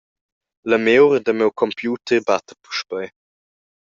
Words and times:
La 0.71 0.77
miur 0.85 1.09
da 1.25 1.31
miu 1.41 1.51
computer 1.63 2.19
batta 2.31 2.53
puspei. 2.63 3.07